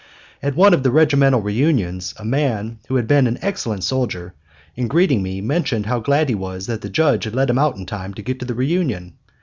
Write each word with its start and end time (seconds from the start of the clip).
At 0.41 0.55
one 0.55 0.73
of 0.73 0.81
the 0.81 0.89
regimental 0.89 1.43
reunions 1.43 2.15
a 2.17 2.25
man, 2.25 2.79
who 2.87 2.95
had 2.95 3.07
been 3.07 3.27
an 3.27 3.37
excellent 3.39 3.83
soldier, 3.83 4.33
in 4.75 4.87
greeting 4.87 5.21
me 5.21 5.41
mentioned 5.41 5.85
how 5.85 5.99
glad 5.99 6.27
he 6.27 6.33
was 6.33 6.65
that 6.65 6.81
the 6.81 6.89
judge 6.89 7.25
had 7.25 7.35
let 7.35 7.51
him 7.51 7.59
out 7.59 7.75
in 7.77 7.85
time 7.85 8.15
to 8.15 8.23
get 8.23 8.39
to 8.39 8.45
the 8.45 8.55
reunion. 8.55 9.13